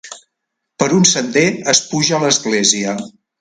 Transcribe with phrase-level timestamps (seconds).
[0.83, 1.43] Per un sender
[1.75, 2.97] es puja a l'església.